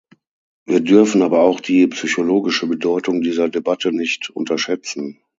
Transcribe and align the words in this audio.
Wir 0.65 0.79
dürfen 0.79 1.21
aber 1.21 1.41
auch 1.43 1.59
die 1.59 1.85
psychologische 1.85 2.65
Bedeutung 2.65 3.21
dieser 3.21 3.49
Debatte 3.49 3.91
nicht 3.91 4.31
unterschätzen. 4.31 5.19